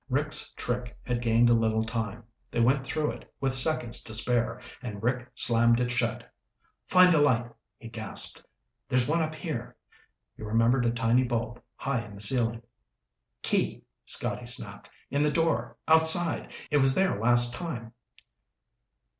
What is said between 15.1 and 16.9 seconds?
"In the door. Outside. It